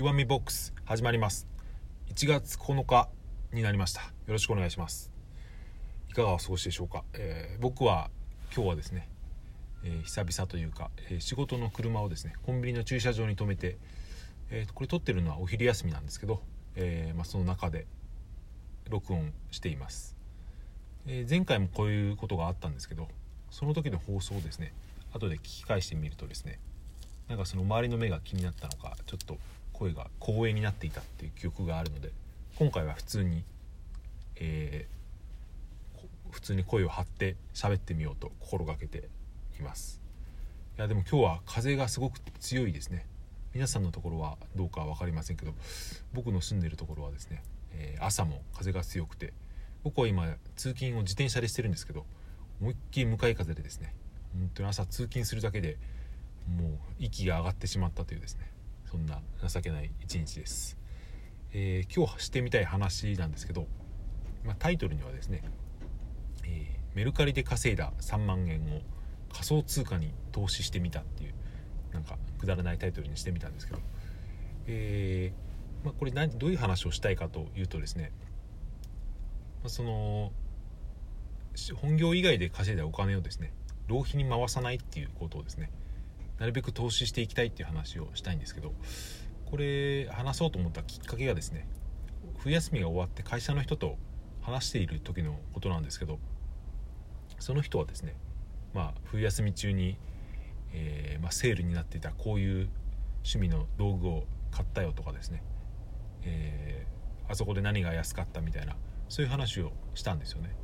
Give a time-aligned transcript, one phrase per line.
[0.00, 1.46] 弱みボックス始まります。
[2.14, 3.10] 1月9日
[3.52, 4.00] になりました。
[4.00, 5.12] よろしくお願いします。
[6.08, 8.08] いかがお過ごしでしょうか、えー、僕は
[8.50, 9.10] 今日はですね、
[9.84, 13.76] えー、久々というか、えー、仕事の車をですねコンビニの駐車場に停めて、
[14.50, 16.40] えこれ撮ってるのはお昼休みなんですけど、
[16.76, 17.86] えまあ、その中で
[18.88, 20.16] 録音しています、
[21.06, 23.06] え前回もこういうことがあったんですけど
[23.50, 24.72] その時の放送をですね
[25.12, 26.58] 後で聞き返してみるとですね
[27.28, 29.36] なんかその周りの目が気になったのかちょっと
[29.80, 32.12] 声が光栄になっていたっていう記憶があるので
[32.58, 33.44] 今回は普通に、
[34.36, 39.08] えー、普通に声を張って喋ってみようと心がけて
[39.58, 40.02] います。
[40.76, 43.06] いやでも今日は風がすごく強いですね。
[43.54, 45.54] 皆さんのところはどうか分かりませんけど
[46.12, 47.42] 僕の住んでるところはですね、
[47.72, 49.32] えー、朝も風が強くて
[49.82, 52.04] 僕は今通勤を自転車でしてるんですけど
[52.60, 53.94] 思いっきり向かい風でですね
[54.34, 55.78] 本当に朝通勤するだけで
[56.46, 56.70] もう
[57.00, 58.50] 息が上がってしまったというですね
[58.90, 60.76] そんな情けない一日です、
[61.52, 63.68] えー、今日してみたい話なんですけど、
[64.44, 65.44] まあ、タイトルにはですね、
[66.44, 68.80] えー、メルカリで稼いだ3万円を
[69.32, 71.34] 仮想通貨に投資してみたっていう
[71.92, 73.78] なんかくだらないタイトルにしてみたんですけど、
[74.66, 78.10] えー、まあ、これ何どういう話をしたいかというとですね、
[79.62, 80.32] まあ、その
[81.76, 83.52] 本業以外で稼いだお金をですね
[83.86, 85.70] 浪費に回さないっていうことをですね
[86.40, 88.72] なるべく投資していきたいっていう話をしたいんですけど
[89.44, 91.68] これ話そうと思ったきっかけがですね
[92.38, 93.98] 冬休みが終わって会社の人と
[94.40, 96.18] 話している時のことなんですけど
[97.38, 98.16] その人はですね
[98.72, 99.98] まあ冬休み中に、
[100.72, 102.68] えー、まあ、セールになっていたこういう
[103.18, 105.42] 趣味の道具を買ったよとかですね、
[106.24, 108.76] えー、あそこで何が安かったみたいな
[109.10, 110.56] そういう話をしたんですよね。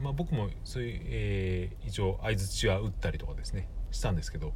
[0.00, 4.52] まあ、僕もそういう、えー、一応相づちは打ったりとかですねしたんですけど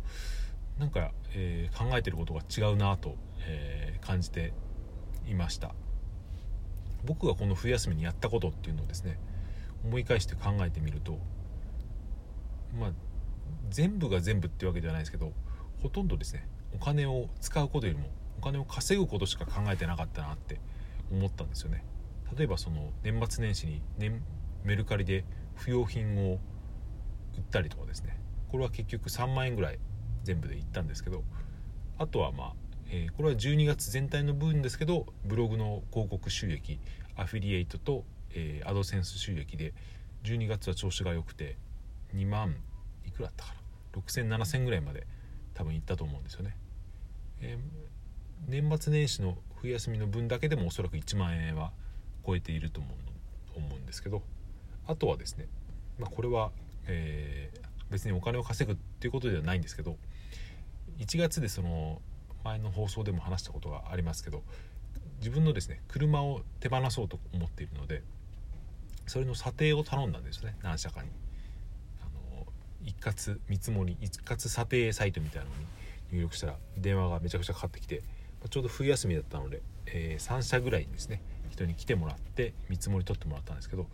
[0.78, 4.52] なんか、えー、考えてることが違うなと、えー、感じて
[5.26, 5.74] いました。
[7.04, 9.18] 僕がこの冬休みにやったことっていうのをですね
[9.84, 11.18] 思い返して考えてみると
[12.78, 12.90] まあ
[13.70, 15.32] 全部が全部っていうわけではないですけど
[15.82, 18.08] ほとんどですねお金を使うことよりも
[18.38, 20.58] お金を稼ぐことしか考えてなかったなって
[21.10, 21.84] 思ったんですよね。
[22.36, 24.20] 例えばその年末年始に、ね、
[24.64, 25.24] メルカリで
[25.54, 26.36] 不用品を売
[27.38, 28.18] ったりとかですね。
[28.48, 29.78] これは結局3万円ぐらい
[30.24, 31.22] 全部でいったんですけど
[31.98, 32.52] あとはまあ、
[32.90, 36.78] えー、これは12月全体の分ですけどブログの広告収益
[37.16, 38.04] アフィリエイトと、
[38.34, 39.72] えー、アドセンス収益で
[40.24, 41.56] 12月は調子が良くて
[42.14, 42.56] 2万
[43.06, 45.06] いくらだったかな？60007000ぐらいまで
[45.54, 46.56] 多分いったと思うんですよね、
[47.40, 51.72] えー、年末年始の冬休みの分だけでもおそらく1万円は
[52.26, 52.96] 超えていると思う
[53.56, 54.22] 思うんですけど
[54.86, 55.48] あとはですね、
[55.98, 56.50] まあ、これは、
[56.86, 57.60] えー、
[57.90, 59.96] 別にお金を稼ぐっていうことではないんですけど
[60.98, 62.00] 1月でその
[62.44, 64.42] 前の放送でも話したことがありますけど
[65.18, 68.02] 自分のですね車を手放そうと思っているので
[69.06, 71.08] それの査定を頼んだんですね何社かに。
[72.00, 72.04] あ
[72.36, 72.46] の
[72.84, 75.66] 一括見積もり一括査定サイトみたいなのに
[76.12, 78.02] 入力したら電話がめちゃくちゃかかってきて
[78.48, 83.86] ちょうど冬休みだったので、えー、3社ぐらいにですね人に来てもらって見積もり取ってもらったんですけど、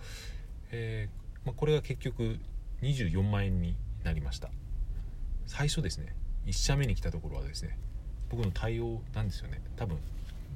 [0.73, 2.39] えー、まあ、これが結局
[2.83, 4.51] 24万円になりました。
[5.47, 6.15] 最初ですね
[6.47, 7.79] 1社目に来たところはですね
[8.31, 9.61] 僕の対応なんですよね。
[9.77, 9.99] 多分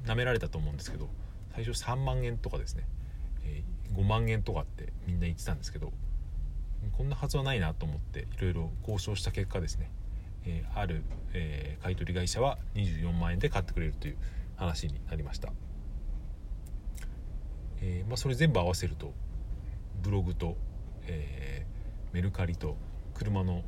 [0.05, 1.09] 舐められたと思うんですけど
[1.53, 2.83] 最初3万円とかですね、
[3.43, 5.91] えー、5万円とかってみんな言ってたんですけど
[6.95, 9.89] こんなはずはないなと思っていろいろ交渉した結果ですね、
[10.45, 14.17] えー、ある、えー、買取会社は24万円で買ってくれるという
[14.55, 15.51] 話になりました、
[17.81, 19.13] えまあ、それ全部合わせると
[20.01, 20.55] ブログと、
[21.07, 21.65] え
[22.17, 22.75] メルカリと
[23.13, 23.61] 車の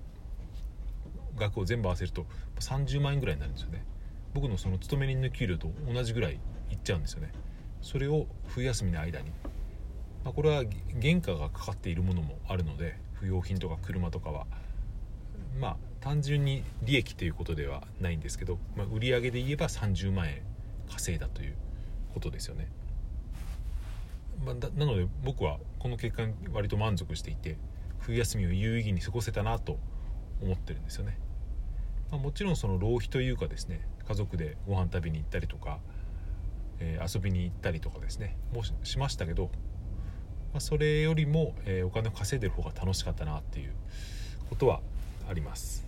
[1.38, 2.26] 額を全部合わせると
[2.60, 3.86] 30万円ぐらいになるんですよね。
[4.34, 6.40] 僕のその勤め人の給料と同じぐらい
[6.72, 7.32] いっちゃうんですよね。
[7.84, 9.30] それを冬休みの間に、
[10.24, 10.64] まあ、これは
[11.00, 14.48] 原価がかかっているものもあるので不用品とか車とかは。
[15.60, 20.42] まあ単純に利益ということではないんですけど、まあ、売上で言えば30万円
[20.90, 21.56] 稼いだという
[22.16, 22.69] ことですよね、
[24.45, 27.57] まあ、なので僕はこの結果に割と満足していて
[28.09, 29.77] 冬休みを有意義に過ごせたなと
[30.41, 31.19] 思ってるんですよね、
[32.09, 35.77] まあ、もちろんその浪費というかですね家族でご飯食べに行ったりとか、
[36.79, 39.51] えー、遊びに行ったりとかですねもしましたけど、
[40.53, 43.73] まあ、それよりも、えー、お金を稼いでる方が楽しかったなっていう
[44.50, 44.81] ことは
[45.29, 45.88] あります。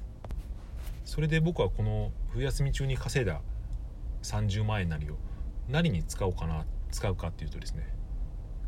[1.03, 3.41] それで僕はこの冬休み中に稼いだ
[4.21, 5.15] 30万円なりを
[5.67, 7.87] 何に使おうかな使うかっていうとですね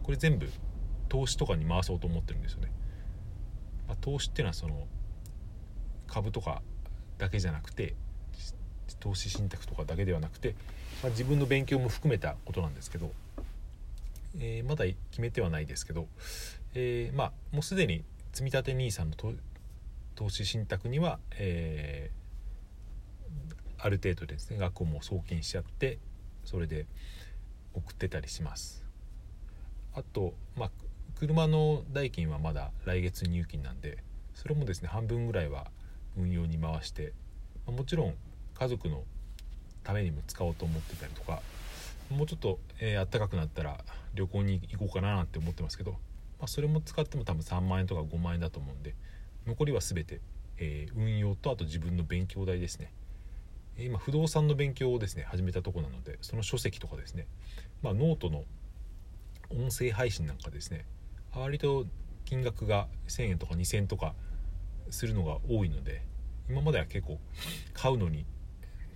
[0.01, 0.49] これ全部
[1.07, 2.71] 投資とかに回そうと思ってるんですよね。
[3.87, 4.87] まあ、投資っていうのはその
[6.07, 6.61] 株とか
[7.17, 7.95] だけじゃなくて
[8.99, 10.55] 投資信託とかだけではなくて、
[11.01, 13.11] まあ、自分の勉強も含めたことなんですけど、
[14.39, 16.07] えー、まだ決めてはないですけど、
[16.73, 19.11] えー、まあもうすでに積立 NISA の
[20.15, 25.97] 投資信託には、えー、ある程度ですね額をも送金しちゃって
[26.45, 26.85] それで
[27.73, 28.85] 送ってたりします。
[29.95, 30.71] あとまあ
[31.25, 33.99] 車の代金はまだ来月入金なんで
[34.33, 35.67] それもですね半分ぐらいは
[36.17, 37.13] 運用に回して
[37.65, 38.15] もちろん
[38.53, 39.03] 家族の
[39.85, 41.41] ためにも使おうと思ってたりとか
[42.09, 43.77] もうちょっと、えー、暖かくなったら
[44.13, 45.97] 旅行に行こうかななんて思ってますけど、ま
[46.41, 48.93] あ、それも使っても多分3万円とか5万円だと思うんで
[49.47, 50.19] 残りは全て、
[50.57, 52.91] えー、運用とあと自分の勉強代ですね。
[53.79, 57.27] 今不動産の勉強をですね始めたとこなのでその書籍とかですね、
[57.81, 58.43] まあ、ノートの
[59.49, 60.85] 音声配信なんかですね
[61.39, 61.85] 割と
[62.25, 64.13] 金額が1000円とか2000円とか
[64.89, 66.01] するのが多いので
[66.49, 67.19] 今までは結構
[67.73, 68.25] 買うのに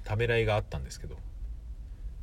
[0.04, 1.16] ためらいがあったんですけど、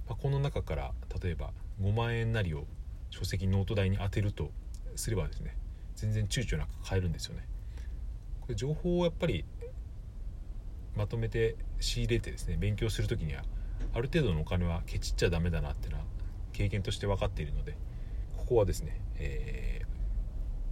[0.09, 1.51] まあ、この中から例えば
[1.81, 2.67] 5万円なりを
[3.11, 4.51] 書籍ノート代に充てると
[4.97, 5.57] すればですね
[5.97, 7.47] 全然躊躇なく買えるんですよね。
[8.41, 9.45] これ情報をやっぱり
[10.97, 13.43] まとめて仕入れてですね勉強する時には
[13.95, 16.05] ある程度のお金はケチっちゃダメだなっていうのは
[16.53, 17.77] 経験として分かっているので
[18.37, 19.74] ここはですね、えー、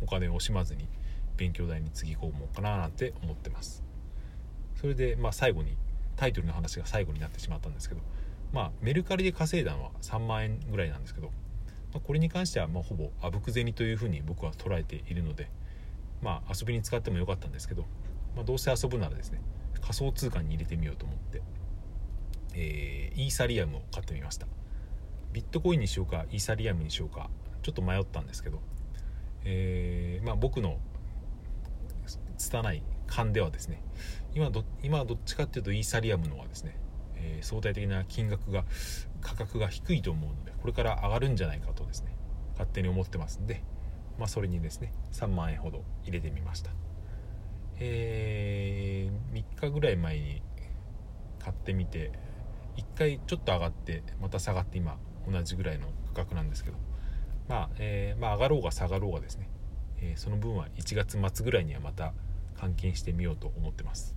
[0.03, 0.89] お金を惜しまずに
[1.37, 3.83] 勉強代につぎ込もうかななんて思ってます。
[4.77, 5.77] それでまあ最後に
[6.17, 8.01] タイトルの話が最後になってしまったんですけど
[8.53, 11.29] まあメルカリで稼いだのは3万円ぐらいなんですけど、
[11.93, 15.49] まあ、これに関してはまあほぼあぶく銭というふうに僕は捉えているので
[16.21, 17.85] まあ遊びに使ってもよかったんですけど、
[18.35, 19.41] まあ、どうせ遊ぶならですね
[19.81, 21.43] 仮想通貨に入れてみようと思って、
[22.55, 24.47] えー、イーサリアムを買ってみました。
[25.33, 27.31] ビットコインにしようかイーサリアムにしようか
[27.63, 28.61] ちょっと迷ったんですけど、
[29.45, 30.79] えー、まあ、僕の
[32.39, 33.83] 拙い勘ではですね
[34.35, 36.77] 今ど今はどっちかっていうとイーサリアムのはですね、
[37.17, 38.65] えー、相対的な金額が
[39.21, 42.17] 価格が低いと思うのでこれから上がるんじゃないかとですね
[42.53, 43.63] 勝手に思ってますんで、
[44.19, 46.71] まあ、それにですね3万円ほど入れてみました。
[47.85, 50.43] えー、3日ぐらい前に
[51.41, 52.13] 買ってみて
[52.77, 54.99] 1回ちょっと上がってまた下がって今
[55.29, 56.92] 同じぐらいの価格なんですけど。
[57.53, 59.47] まあ、えー、まあ、上がろうが下がろうがですね、
[60.01, 62.15] えー、その分は1月末ぐらいにはまた
[62.57, 64.17] 換金してみようと思ってます。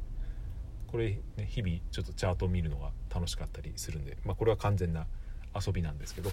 [0.88, 5.06] これ、ね、日々ちょっとチャートを見るのが楽しかったりするんで、まあ、これは完全な
[5.54, 6.30] 遊びなんですけど、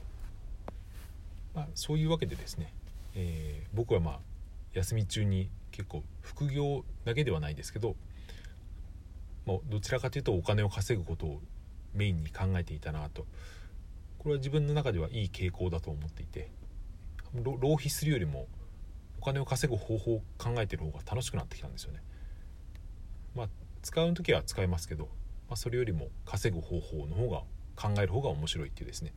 [1.56, 2.72] まあ、そういうわけでですね、
[3.16, 4.18] えー、僕はまあ
[4.72, 7.96] 休み中に結構副業だけではないですけど、
[9.44, 11.40] まあ、どちらかというとお金を稼ぐことを
[11.94, 13.26] メインに考えていたなと。
[14.20, 16.48] これは自分の中ではいい傾向だと思っていて
[17.34, 18.46] 浪費するよりも
[19.20, 22.02] お金を稼ぐ方法を考えてる方が楽しくなってきたんですよね。
[23.34, 23.48] まあ、
[23.82, 25.04] 使う時は使えますけど、
[25.48, 27.42] まあ、それよりも稼ぐ方法の方が
[27.76, 29.14] 考える方が面白いっていうですね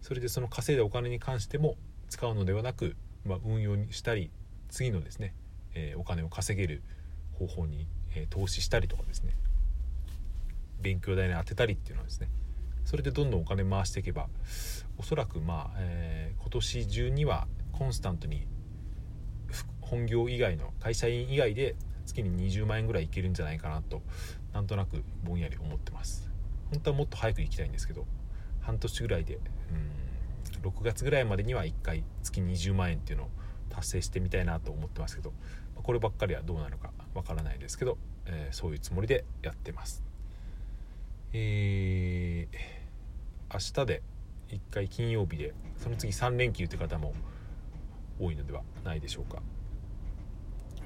[0.00, 1.76] それでその稼いだお金に関しても
[2.08, 4.30] 使うのではなく、まあ、運用にしたり
[4.70, 5.34] 次のですね、
[5.74, 6.82] えー、お金を稼げる
[7.38, 9.36] 方法に、えー、投資したりとかですね
[10.80, 12.28] 勉強代に当てたりっていうのはですね
[12.88, 14.30] それでどんどんお金回していけば
[14.96, 18.46] おそらくまあ、えー、今年中にはコンスタントに
[19.82, 21.76] 本業以外の会社員以外で
[22.06, 24.00] 月に20万円ぐらいいけるんじゃないかなと
[24.54, 26.30] なんとなくぼんやり思ってます。
[26.70, 28.06] 本当はもっと早く行きたいんですけど
[28.62, 33.28] 半年ぐらいでうん6月ぐらいまでには1回月20万円っていうのを
[33.68, 35.34] 達成してみたいなと思ってますけど
[35.82, 40.02] こればっかりはどうなるかわからないですけど、えー、そういうつもりでやってます。
[41.34, 42.77] えー、
[43.52, 44.02] 明日で
[44.48, 47.14] 1回金曜日でその次3連休という方も
[48.20, 49.42] 多いのではないでしょうか、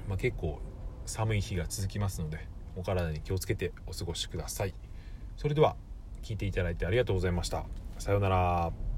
[0.07, 0.59] まあ、結構
[1.05, 4.73] 寒い日が続きますのでお体に気をつけてお過ごしください。
[5.37, 5.75] それでは
[6.23, 7.65] 聞いていただいてありがとうございました。
[7.99, 8.92] さようなら。